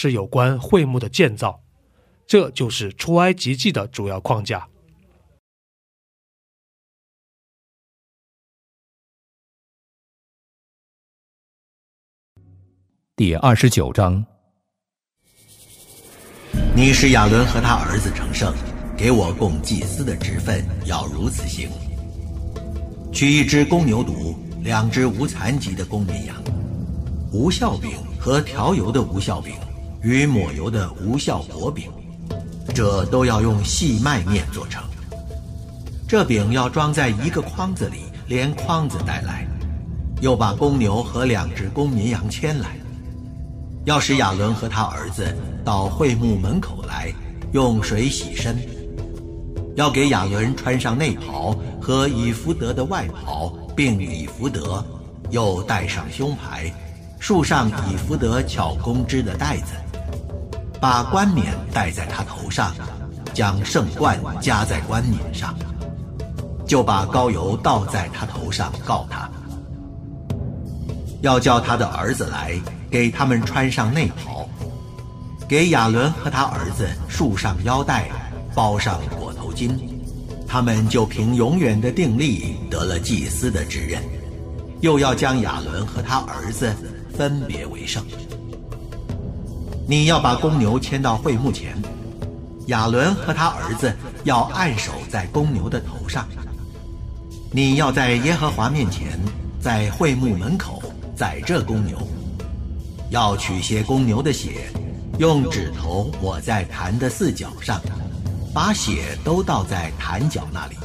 [0.00, 1.60] 是有关会幕的建造，
[2.24, 4.68] 这就是出埃及记的主要框架。
[13.16, 14.24] 第二十九章，
[16.76, 18.54] 你是亚伦和他儿子成圣，
[18.96, 21.68] 给我供祭司的职分要如此行：
[23.12, 26.36] 取一只公牛犊，两只无残疾的公绵羊，
[27.32, 29.56] 无效饼和调油的无效饼。
[30.02, 31.90] 与抹油的无效薄饼，
[32.74, 34.82] 这都要用细麦面做成。
[36.06, 39.46] 这饼要装在一个筐子里，连筐子带来。
[40.20, 42.76] 又把公牛和两只公绵羊牵来，
[43.84, 47.12] 要使亚伦和他儿子到会幕门口来，
[47.52, 48.58] 用水洗身。
[49.76, 54.84] 要给亚伦穿上内袍和以福德的外袍，并以福德，
[55.30, 56.68] 又戴上胸牌，
[57.20, 59.74] 束上以福德巧工织的带子。
[60.80, 62.72] 把冠冕戴在他头上，
[63.34, 65.54] 将圣冠加在冠冕上，
[66.66, 69.28] 就把膏油倒在他头上，告他
[71.20, 72.52] 要叫他的儿子来，
[72.88, 74.48] 给他们穿上内袍，
[75.48, 78.08] 给亚伦和他儿子束上腰带，
[78.54, 79.76] 包上裹头巾，
[80.46, 84.00] 他们就凭永远的定力得了祭司的职任，
[84.80, 86.72] 又要将亚伦和他儿子
[87.16, 88.04] 分别为圣。
[89.90, 91.74] 你要把公牛牵到会幕前，
[92.66, 93.90] 亚伦和他儿子
[94.24, 96.28] 要按手在公牛的头上。
[97.50, 99.18] 你要在耶和华面前，
[99.58, 100.82] 在会幕门口
[101.16, 101.96] 宰这公牛，
[103.08, 104.70] 要取些公牛的血，
[105.18, 107.80] 用指头抹在坛的四角上，
[108.52, 110.76] 把血都倒在坛角那里。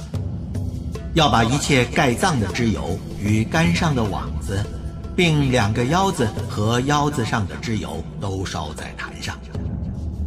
[1.13, 4.65] 要把一切盖脏的脂油与杆上的网子。
[5.15, 9.37] 并两个腰子和腰子上的脂油都烧在坛上，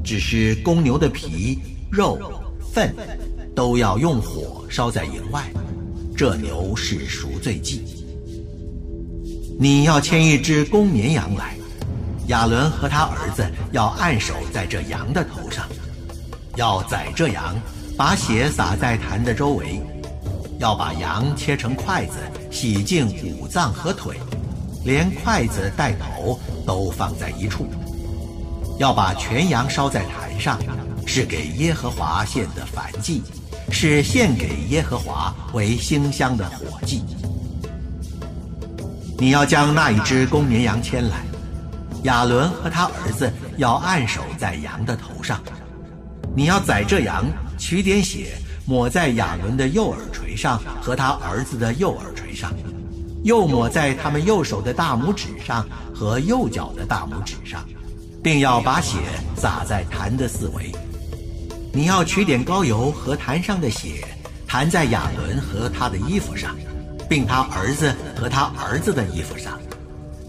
[0.04, 1.58] 只是公牛的皮、
[1.90, 2.18] 肉、
[2.72, 2.94] 粪
[3.54, 5.42] 都要用火烧在营外。
[6.16, 7.84] 这牛是赎罪祭。
[9.58, 11.56] 你要牵一只公绵羊来，
[12.28, 15.66] 亚伦和他儿子要按手在这羊的头上，
[16.56, 17.56] 要宰这羊，
[17.96, 19.80] 把血洒在坛的周围，
[20.58, 22.18] 要把羊切成筷子，
[22.50, 24.16] 洗净五脏和腿。
[24.86, 27.66] 连筷子带头都放在一处，
[28.78, 30.60] 要把全羊烧在坛上，
[31.04, 33.20] 是给耶和华献的燔祭，
[33.68, 37.02] 是献给耶和华为馨香的火祭。
[39.18, 41.16] 你要将那一只公绵羊牵来，
[42.04, 45.42] 亚伦和他儿子要按手在羊的头上，
[46.36, 47.24] 你要宰这羊，
[47.58, 52.52] 取点血抹在亚伦的右耳垂上和他儿子的右耳垂上。
[53.24, 57.64] 又抹在他们右手的大拇指上和右脚的大拇指上，
[58.22, 58.98] 并要把血
[59.36, 60.72] 洒在坛的四围。
[61.72, 64.06] 你要取点膏油和坛上的血，
[64.46, 66.56] 弹在亚伦和他的衣服上，
[67.08, 69.58] 并他儿子和他儿子的衣服上，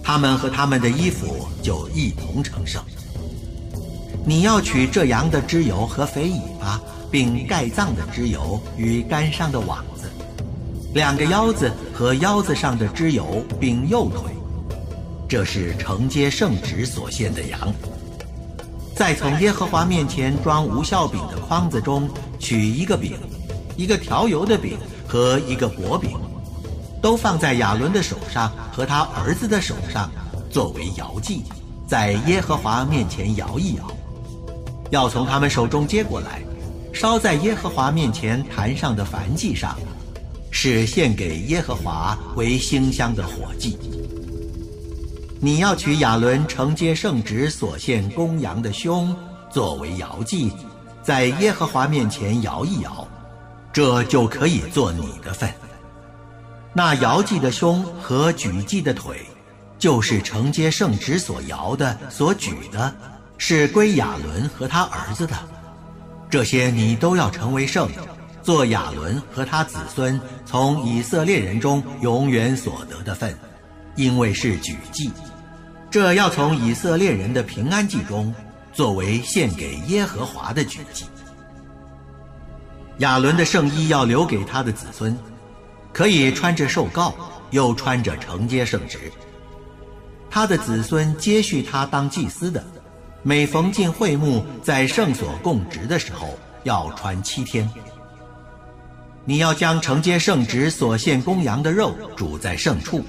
[0.04, 2.84] 他们和他们的衣服就一同成圣。
[4.26, 10.12] 你要取这羊的脂油和肥尾巴，并盖脏的脂油与肝上的网子。
[10.98, 14.34] 两个腰子和腰子上的脂油，并右腿，
[15.30, 17.72] 这是承接圣旨所献的羊。
[18.96, 22.10] 再从耶和华面前装无效饼的筐子中
[22.40, 23.16] 取一个饼，
[23.76, 24.76] 一个调油的饼
[25.08, 26.18] 和一个薄饼，
[27.00, 30.10] 都放在亚伦的手上和他儿子的手上，
[30.50, 31.44] 作为摇祭，
[31.88, 33.84] 在耶和华面前摇一摇。
[34.90, 36.42] 要从他们手中接过来，
[36.92, 39.78] 烧在耶和华面前坛上的燔祭上。
[40.52, 43.78] 是献给耶和华为馨香的火祭。
[45.40, 49.16] 你要取亚伦承接圣旨所献公羊的胸，
[49.52, 50.52] 作为摇祭，
[51.04, 53.08] 在耶和华面前摇一摇，
[53.72, 55.50] 这就可以做你的份。
[56.74, 59.26] 那摇祭的胸和举祭的腿，
[59.78, 62.96] 就是承接圣旨所摇的、所举的，
[63.38, 65.36] 是归亚伦和他儿子的。
[66.30, 67.90] 这些你都要成为圣，
[68.48, 73.38] 做亚伦和他子孙从以色列人中永远所得的份。
[73.98, 75.12] 因为是举祭，
[75.92, 78.34] 这要从以色列人的平安祭中
[78.72, 81.04] 作为献给耶和华的举祭。
[83.00, 85.14] 亚伦的圣衣要留给他的子孙，
[85.92, 87.14] 可以穿着受告，
[87.52, 89.12] 又穿着承接圣职。
[90.30, 92.64] 他的子孙接续他当祭司的，
[93.24, 96.30] 每逢进会幕在圣所供职的时候，
[96.64, 97.70] 要穿七天。
[99.30, 103.04] 你要将承接圣旨所献公羊的肉煮在圣处。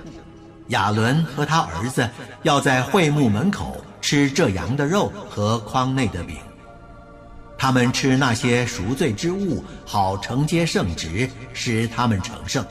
[0.71, 2.11] 亚伦和他儿子
[2.43, 6.37] 要在会幕门口吃这羊的肉和筐内的饼。
[7.57, 12.67] 他们吃那些赎罪之物，好承接圣旨，使他们成圣。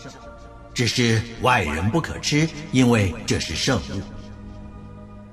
[0.73, 4.01] 只是外人不可吃，因为这是圣物。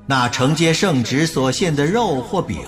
[0.07, 2.61] 那承接圣旨所献的肉或饼，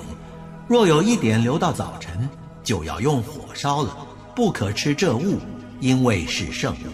[0.67, 2.29] 若有一点留到早晨，
[2.65, 3.97] 就要用火烧了，
[4.37, 5.41] 不可吃这物，
[5.81, 6.89] 因为是圣物。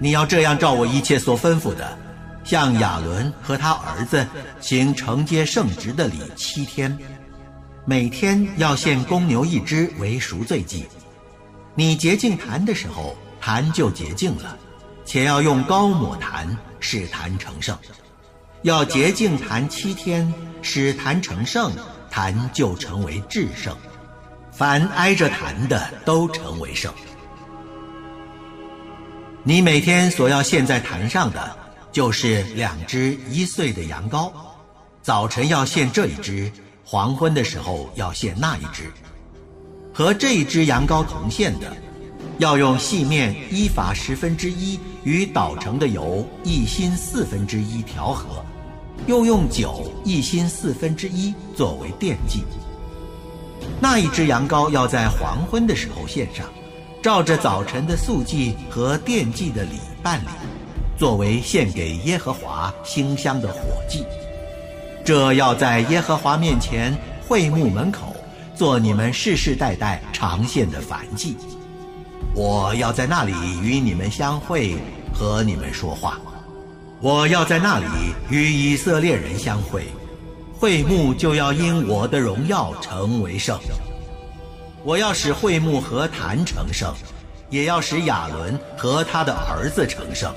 [0.00, 1.96] 你要这样照我一切所吩咐的，
[2.42, 4.26] 向亚伦和他儿子
[4.60, 6.98] 行承接圣职的礼七天，
[7.84, 10.84] 每天要献公牛一只为赎罪祭。
[11.76, 14.56] 你洁净坛的时候，坛就洁净了，
[15.04, 17.78] 且要用膏抹坛，使坛成圣。
[18.62, 21.70] 要洁净坛七天，使坛成圣，
[22.10, 23.76] 坛就成为至圣。
[24.58, 26.92] 凡挨着坛的都成为圣。
[29.44, 31.56] 你每天所要献在坛上的，
[31.92, 34.32] 就是两只一岁的羊羔，
[35.00, 36.50] 早晨要献这一只，
[36.84, 38.90] 黄昏的时候要献那一只。
[39.94, 41.72] 和这一只羊羔同献的，
[42.38, 48.44] 要用细面一法十分之一与捣成的油一心四分之一调和，
[49.06, 52.42] 又用酒一心四分之一作为奠祭。
[53.80, 56.46] 那一只羊羔要在黄昏的时候献上。
[57.00, 60.28] 照着早晨的素祭和奠祭的礼办理，
[60.98, 64.04] 作为献给耶和华馨香的火祭。
[65.04, 66.92] 这要在耶和华面前
[67.26, 68.14] 会幕门口
[68.52, 71.36] 做你们世世代代常献的燔祭。
[72.34, 73.32] 我要在那里
[73.62, 74.76] 与你们相会，
[75.14, 76.18] 和你们说话。
[77.00, 77.86] 我要在那里
[78.28, 79.84] 与以色列人相会，
[80.58, 83.56] 会幕就要因我的荣耀成为圣。
[84.82, 86.92] 我要使会幕和坛成圣，
[87.48, 90.34] 也要使亚伦和他的儿子成圣，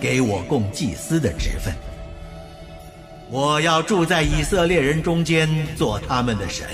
[0.00, 1.74] 给我供祭司的职分。
[3.28, 6.68] 我要住在以色列人中间，做他们的神，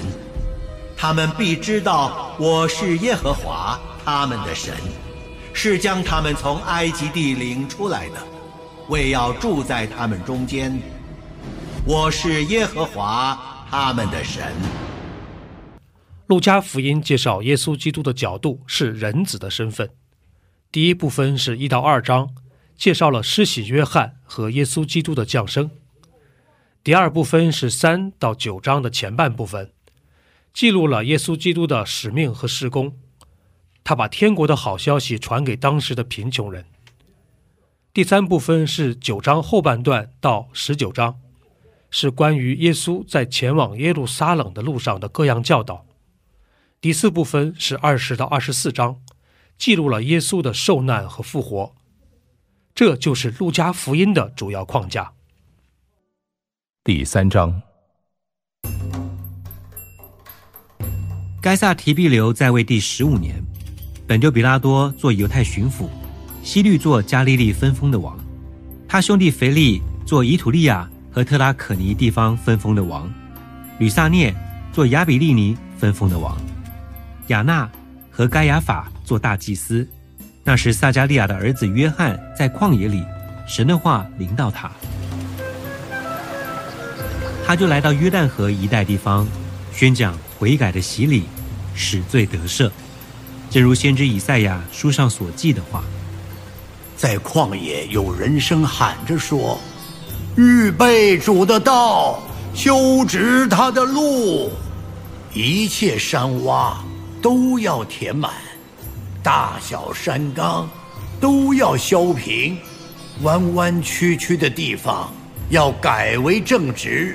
[0.95, 4.75] 他们必知道我是耶和华他们的神，
[5.55, 8.17] 是将他们从埃及地领出来的，
[8.89, 10.79] 为要住在他们中间。
[11.87, 14.53] 我是耶和华他们的神。
[16.27, 19.91] 路加福音介绍耶稣基督的角度是人子的身份。
[20.71, 22.35] 第一部分是一到二章，
[22.77, 25.71] 介绍了施洗约翰和耶稣基督的降生。
[26.85, 29.73] 第二部分是三到九章的前半部分，
[30.53, 32.95] 记录了耶稣基督的使命和施工。
[33.83, 36.67] 他把天国的好消息传给当时的贫穷人。
[37.93, 41.19] 第三部分是九章后半段到十九章，
[41.91, 45.87] 是关于耶稣在前往耶路撒冷的路上的各样教导。
[46.81, 49.01] 第四部分是二十到二十四章，
[49.59, 51.75] 记录了耶稣的受难和复活。
[52.75, 55.13] 这就是路加福音的主要框架。
[56.83, 57.61] 第三章，
[61.43, 63.45] 该萨提庇留在位第十五年，
[64.07, 65.89] 本丢比拉多做犹太巡抚，
[66.43, 68.19] 西律做加利利分封的王，
[68.89, 73.13] 他兄弟腓力做以土利亚和特拉可尼地方分封的王，
[73.79, 74.35] 吕萨涅
[74.73, 76.37] 做亚比利尼分封的王。
[77.29, 77.69] 亚纳
[78.11, 79.87] 和盖亚法做大祭司。
[80.43, 83.05] 那时，撒加利亚的儿子约翰在旷野里，
[83.47, 84.71] 神的话临到他，
[87.47, 89.29] 他就来到约旦河一带地方，
[89.73, 91.25] 宣讲悔改的洗礼，
[91.75, 92.71] 使罪得赦。
[93.51, 95.85] 正如先知以赛亚书上所记的话：
[96.97, 99.61] 在旷野有人声喊着说
[100.37, 102.21] ：“预备主的道，
[102.55, 104.51] 修直他的路，
[105.35, 106.75] 一切山洼。”
[107.23, 108.33] 都要填满，
[109.23, 110.67] 大小山冈
[111.21, 112.57] 都要削平，
[113.21, 115.13] 弯弯曲曲的地方
[115.51, 117.15] 要改为正直；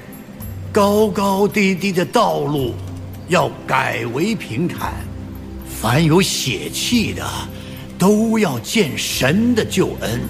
[0.72, 2.76] 高高低低的道路
[3.30, 4.94] 要改为平坦。
[5.82, 7.28] 凡有血气的，
[7.98, 10.22] 都要见神的救恩。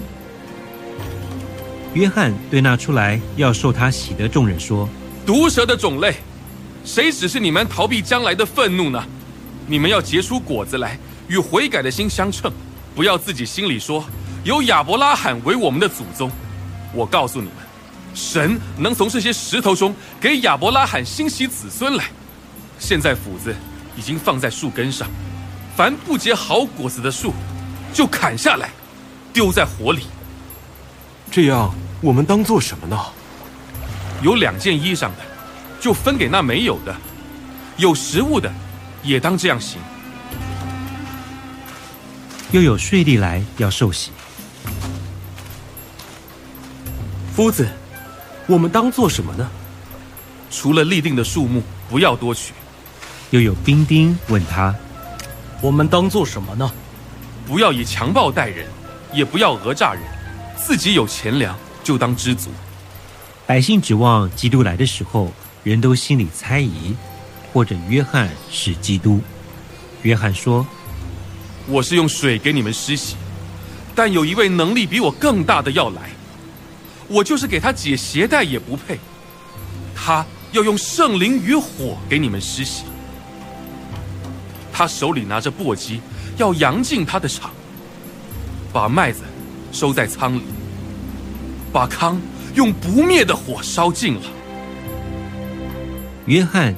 [1.96, 4.86] 约翰对那出来要受他洗的众人说
[5.24, 6.16] ：“毒蛇的种类，
[6.84, 9.02] 谁只是你们逃避将来的愤怒呢？
[9.66, 12.52] 你们要结出果子来，与悔改的心相称，
[12.94, 14.04] 不要自己心里说
[14.44, 16.30] 有亚伯拉罕为我们的祖宗。
[16.92, 17.56] 我告诉你们，
[18.12, 22.04] 神能从这些石头中给亚伯拉罕兴起子孙来。
[22.78, 23.56] 现在斧子
[23.96, 25.08] 已经放在树根上，
[25.74, 27.32] 凡不结好果子的树，
[27.94, 28.68] 就砍下来，
[29.32, 30.02] 丢在火里。
[31.30, 32.98] 这样。”我们当做什么呢？
[34.22, 35.18] 有两件衣裳的，
[35.80, 36.94] 就分给那没有的；
[37.76, 38.52] 有食物的，
[39.02, 39.80] 也当这样行。
[42.52, 44.10] 又有税吏来要受洗。
[47.34, 47.68] 夫子，
[48.46, 49.48] 我们当做什么呢？
[50.50, 52.52] 除了立定的数目，不要多取。
[53.30, 54.74] 又有兵丁问他：
[55.60, 56.70] 我们当做什么呢？
[57.46, 58.66] 不要以强暴待人，
[59.12, 60.02] 也不要讹诈人，
[60.56, 61.56] 自己有钱粮。
[61.86, 62.50] 就当知足。
[63.46, 66.96] 百姓指望基督来的时候，人都心里猜疑，
[67.52, 69.20] 或者约翰是基督。
[70.02, 70.66] 约翰说
[71.68, 73.14] ：“我是用水给你们施洗，
[73.94, 76.10] 但有一位能力比我更大的要来，
[77.06, 78.98] 我就是给他解鞋带也不配。
[79.94, 82.82] 他要用圣灵与火给你们施洗。
[84.72, 86.00] 他手里拿着簸箕，
[86.36, 87.52] 要扬进他的场，
[88.72, 89.22] 把麦子
[89.70, 90.42] 收在仓里。”
[91.76, 92.18] 把糠
[92.54, 94.22] 用不灭的火烧尽了。
[96.24, 96.74] 约翰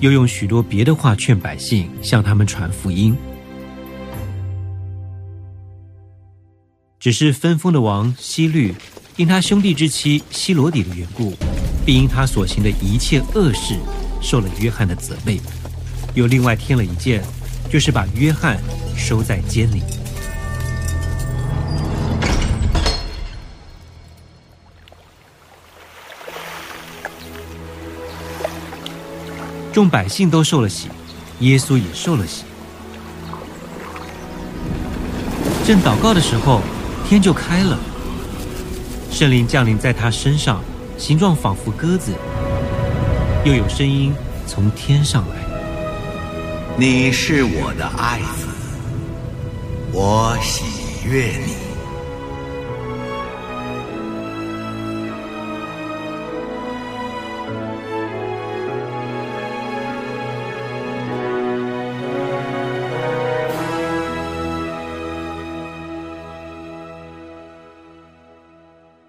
[0.00, 3.16] 又用许多别的话劝百姓，向他们传福音。
[6.98, 8.74] 只是分封的王希律，
[9.14, 11.32] 因他兄弟之妻希罗底的缘故，
[11.86, 13.76] 并因他所行的一切恶事，
[14.20, 15.40] 受了约翰的责备，
[16.14, 17.22] 又另外添了一件，
[17.70, 18.58] 就是把约翰
[18.96, 19.80] 收在监里。
[29.72, 30.88] 众百姓都受了洗，
[31.40, 32.44] 耶稣也受了洗。
[35.64, 36.60] 正祷告的时候，
[37.08, 37.78] 天就开了，
[39.10, 40.60] 圣灵降临在他身上，
[40.98, 42.12] 形状仿佛鸽子。
[43.44, 44.12] 又有声音
[44.46, 45.36] 从天上来
[46.76, 48.48] ：“你是我的爱子，
[49.92, 50.64] 我喜
[51.08, 51.54] 悦你。”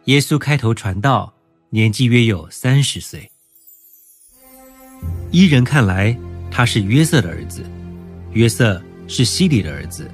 [0.06, 1.32] 耶稣开头传道，
[1.70, 3.30] 年纪约有三十岁。
[5.30, 6.18] 依人看来，
[6.50, 7.64] 他是约瑟的儿子，
[8.32, 10.10] 约瑟是西里的儿子，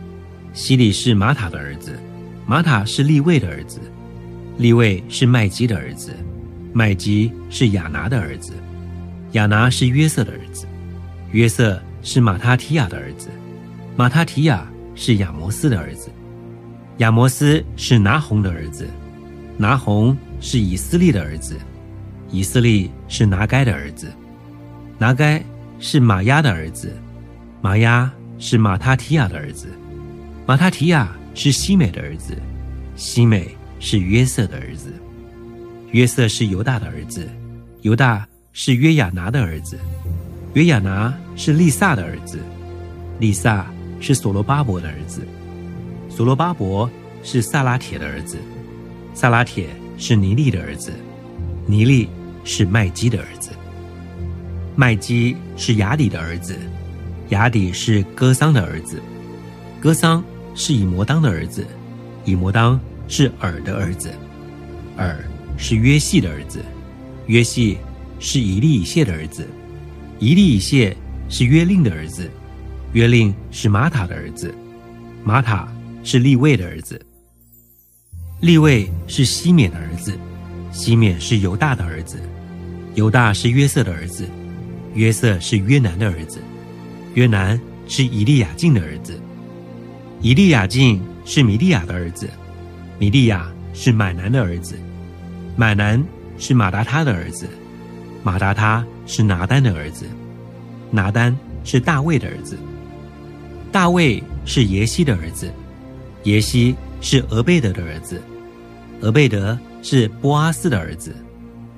[0.52, 1.98] 西里是马塔的儿子，
[2.46, 3.80] 马塔是利位的儿子，
[4.58, 6.14] 利位是麦基的儿子，
[6.74, 8.52] 麦基是亚拿的儿子，
[9.32, 10.68] 亚拿是约瑟的儿子，
[11.32, 13.30] 约瑟是马他提亚的儿子，
[13.96, 16.12] 马他提亚是亚摩斯的儿子，
[16.98, 18.86] 亚摩斯是拿红的儿子。
[19.58, 21.58] 拿红是以色列的儿子，
[22.30, 24.12] 以色列是拿该的儿子，
[25.00, 25.44] 拿该
[25.80, 26.96] 是玛亚的儿子，
[27.60, 29.68] 玛亚是马他提亚的儿子，
[30.46, 32.38] 马他提亚是西美的儿子，
[32.96, 33.50] 西美
[33.80, 34.94] 是约瑟的儿子，
[35.92, 37.28] 约瑟是犹大的儿子，
[37.82, 39.80] 犹大是约亚拿的儿子，
[40.54, 42.40] 约亚拿是利萨的儿子，
[43.20, 43.66] 利萨
[44.00, 45.22] 是所罗巴伯的儿子，
[46.10, 46.88] 所罗巴伯
[47.24, 48.38] 是萨拉铁的儿子。
[49.20, 50.94] 萨拉铁是尼利的儿子，
[51.66, 52.08] 尼利
[52.44, 53.50] 是麦基的儿子，
[54.76, 56.56] 麦基是雅底的儿子，
[57.30, 59.02] 雅底是戈桑的儿子，
[59.82, 61.66] 戈桑是以摩当的儿子，
[62.26, 64.14] 以摩当是尔的儿子，
[64.98, 65.18] 尔
[65.58, 66.64] 是约细的儿子，
[67.26, 67.80] 约细
[68.20, 69.48] 是以利以谢的儿子，
[70.20, 70.96] 以利以谢
[71.28, 72.30] 是约令的儿子，
[72.94, 74.54] 约令是玛塔的儿子，
[75.24, 75.68] 玛塔
[76.04, 77.02] 是利位的儿子。
[78.40, 80.16] 利位是西缅的儿子，
[80.72, 82.20] 西缅是犹大的儿子，
[82.94, 84.30] 犹大是约瑟的儿子，
[84.94, 86.40] 约瑟是约南的儿子，
[87.16, 89.20] 约南是以利亚敬的儿子，
[90.22, 92.30] 以利亚敬是米利亚的儿子，
[93.00, 94.78] 米利亚是买南的儿子，
[95.56, 96.04] 买南
[96.38, 97.50] 是马达他的儿子，
[98.22, 100.06] 马达他是拿丹的儿子，
[100.92, 102.56] 拿丹是大卫的儿子，
[103.72, 105.52] 大卫是耶西的儿子，
[106.26, 106.76] 耶西。
[107.02, 108.22] 是俄贝德的儿子，
[109.02, 111.16] 俄贝德是波阿斯的儿子，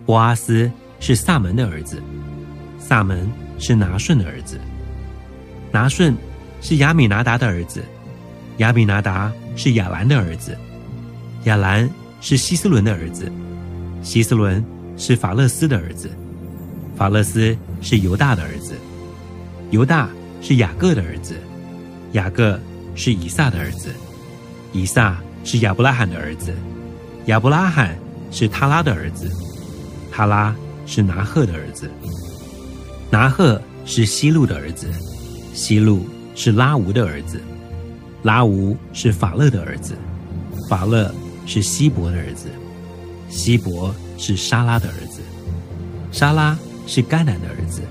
[0.06, 2.02] 波阿斯是萨门的儿子，
[2.80, 4.60] 萨门是拿顺的儿子，
[5.72, 6.16] 拿顺
[6.62, 7.84] 是亚米拿达的儿子，
[8.58, 10.58] 亚米拿达是亚兰的儿子，
[11.44, 11.90] 亚兰
[12.22, 13.32] 是希斯伦的儿子，
[14.02, 14.64] 希斯伦
[14.98, 16.10] 是法勒斯的儿子，
[16.96, 18.74] 法勒斯是犹大的儿子，
[19.72, 20.10] 犹大
[20.42, 21.36] 是雅各的儿子，
[22.14, 22.60] 雅各
[22.96, 23.94] 是以撒的儿子，
[24.72, 26.54] 以撒是亚伯拉罕的儿子，
[27.26, 27.98] 亚伯拉罕
[28.32, 29.30] 是他拉的儿子。
[30.12, 30.54] 塔拉
[30.86, 31.90] 是拿赫的儿子，
[33.10, 34.92] 拿赫是希路的儿子，
[35.54, 37.42] 希路是拉吾的儿子，
[38.24, 39.96] 拉吾是法勒的儿子，
[40.68, 41.10] 法勒
[41.46, 42.50] 是希伯的儿子，
[43.30, 45.22] 希伯是沙拉的儿子，
[46.12, 47.82] 沙拉是甘南的儿子，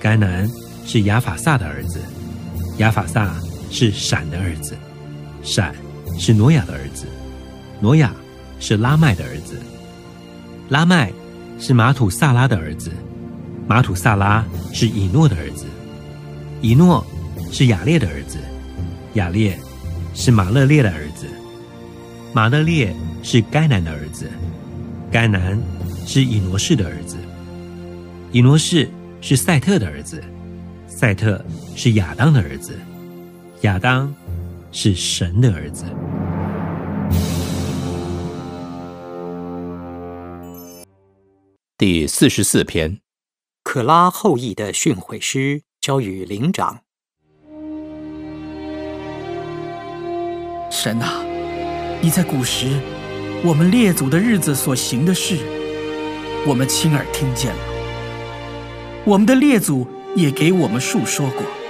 [0.00, 0.50] 甘南
[0.84, 2.00] 是亚法萨的儿子，
[2.78, 3.32] 亚法萨
[3.70, 4.76] 是闪的儿子，
[5.44, 5.72] 闪
[6.18, 7.06] 是挪亚的儿子，
[7.80, 8.14] 挪亚
[8.60, 9.58] 是拉麦的儿子，
[10.68, 11.12] 拉麦。
[11.58, 12.90] 是马土萨拉的儿子，
[13.68, 15.64] 马土萨拉是以诺的儿子，
[16.60, 17.06] 以诺
[17.52, 18.38] 是雅列的儿子，
[19.14, 19.56] 雅列
[20.12, 21.28] 是马勒列的儿子，
[22.32, 22.92] 马勒列
[23.22, 24.28] 是该南的儿子，
[25.08, 25.56] 该南
[26.04, 27.16] 是以挪士的儿子，
[28.32, 28.90] 以挪士
[29.20, 30.20] 是赛特的儿子，
[30.88, 31.44] 赛特
[31.76, 32.76] 是亚当的儿子，
[33.60, 34.12] 亚当
[34.74, 35.84] 是神的儿子。
[41.76, 43.00] 第四十四篇，
[43.62, 46.80] 可拉后裔的训诲诗交与灵长。
[50.70, 51.22] 神啊，
[52.00, 52.80] 你在古时
[53.44, 55.36] 我们列祖的日子所行的事，
[56.46, 57.60] 我们亲耳听见了。
[59.04, 61.61] 我们的列祖也给我们述说过。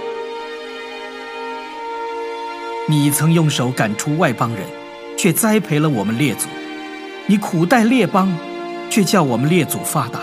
[2.92, 4.60] 你曾用手赶出外邦人，
[5.16, 6.46] 却栽培了我们列祖；
[7.26, 8.30] 你苦待列邦。
[8.90, 10.20] 却叫我们列祖发达，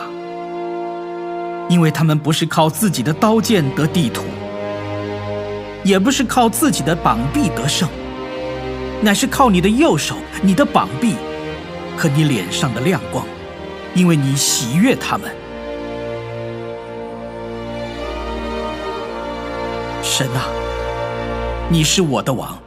[1.70, 4.22] 因为他们不是靠自己的刀剑得地土，
[5.84, 7.90] 也不是靠自己的膀臂得胜，
[9.02, 11.16] 乃是靠你的右手、你的膀臂
[11.98, 13.26] 和你脸上的亮光，
[13.96, 15.32] 因为你喜悦他们。
[20.04, 20.46] 神啊，
[21.72, 22.58] 你是我的王，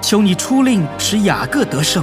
[0.00, 2.02] 求你出令使雅各得胜。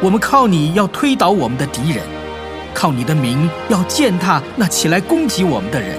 [0.00, 2.04] 我们靠你要推倒我们的敌人，
[2.72, 5.98] 靠你的名要践踏那起来攻击我们的人。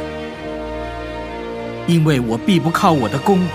[1.87, 3.45] 因为我必不靠我的弓，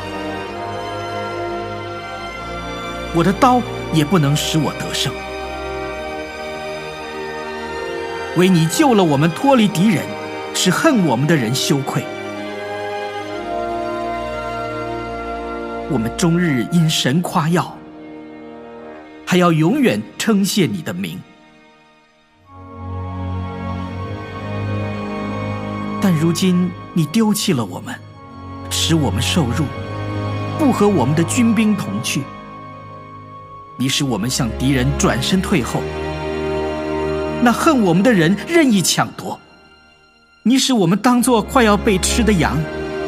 [3.15, 3.63] 我的刀
[3.95, 5.11] 也不能使我得胜。
[8.37, 10.05] 唯你救了我们脱离敌人，
[10.53, 12.05] 使恨我们的人羞愧。
[15.91, 17.77] 我们终日因神夸耀。
[19.29, 21.19] 还要永远称谢你的名，
[26.01, 27.93] 但如今你丢弃了我们，
[28.71, 29.65] 使我们受辱，
[30.61, 32.23] 不和我们的军兵同去。
[33.77, 35.81] 你使我们向敌人转身退后，
[37.43, 39.39] 那恨我们的人任意抢夺。
[40.45, 42.57] 你使我们当作快要被吃的羊，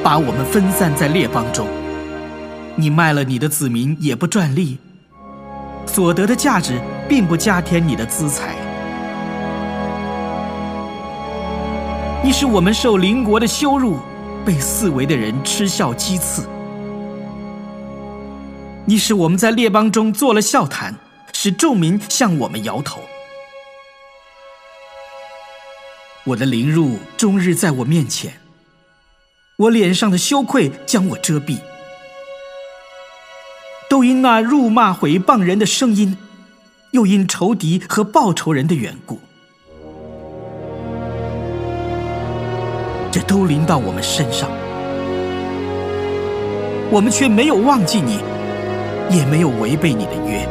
[0.03, 1.69] 把我们分散在列邦中。
[2.81, 4.79] 你卖了你的子民，也不赚利。
[5.85, 8.55] 所得的价值并不加添你的资财，
[12.23, 13.99] 你使我们受邻国的羞辱，
[14.47, 16.49] 被四围的人嗤笑讥刺。
[18.85, 20.95] 你使我们在列邦中做了笑谈，
[21.33, 23.01] 使众民向我们摇头。
[26.23, 28.35] 我的凌辱终日在我面前，
[29.57, 31.59] 我脸上的羞愧将我遮蔽。
[33.89, 36.15] 都因那辱骂毁谤人的声音，
[36.91, 39.19] 又因仇敌和报仇人的缘故，
[43.11, 44.51] 这都临到我们身上。
[46.91, 48.19] 我们却没有忘记你，
[49.09, 50.47] 也没有违背你的约。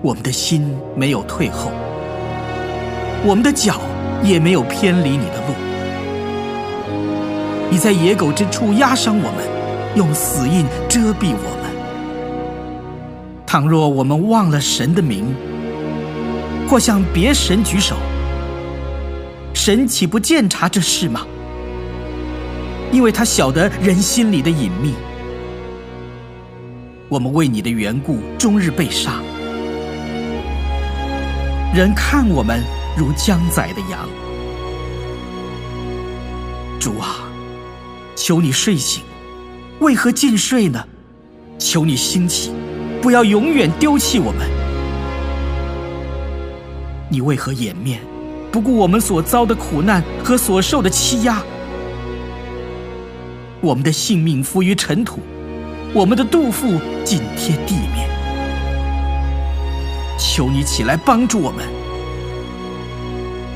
[0.00, 1.70] 我们的心没有退后，
[3.22, 3.80] 我们的脚
[4.22, 5.54] 也没有偏离你的路。
[7.70, 9.55] 你在野狗之处压伤我们。
[9.96, 11.74] 用死印遮蔽我们。
[13.46, 15.34] 倘若我们忘了神的名，
[16.68, 17.96] 或向别神举手，
[19.54, 21.26] 神岂不见察这事吗？
[22.92, 24.94] 因为他晓得人心里的隐秘。
[27.08, 29.22] 我们为你的缘故，终日被杀，
[31.74, 32.62] 人看我们
[32.96, 34.06] 如将宰的羊。
[36.78, 37.28] 主啊，
[38.14, 39.02] 求你睡醒。
[39.80, 40.82] 为何尽睡呢？
[41.58, 42.50] 求你兴起，
[43.02, 44.48] 不要永远丢弃我们。
[47.10, 48.00] 你为何掩面，
[48.50, 51.42] 不顾我们所遭的苦难和所受的欺压？
[53.60, 55.20] 我们的性命浮于尘土，
[55.92, 58.08] 我们的肚腹紧贴地面。
[60.18, 61.66] 求你起来帮助我们，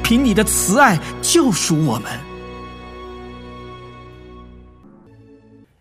[0.02, 2.29] 凭你的慈爱救赎我们。